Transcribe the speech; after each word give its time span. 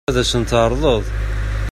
Ad 0.09 0.17
as-ten-tɛeṛḍeḍ? 0.21 1.03